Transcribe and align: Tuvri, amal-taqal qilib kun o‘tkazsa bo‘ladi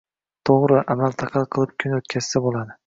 Tuvri, 0.49 0.79
amal-taqal 0.95 1.47
qilib 1.57 1.79
kun 1.85 1.99
o‘tkazsa 2.01 2.47
bo‘ladi 2.49 2.79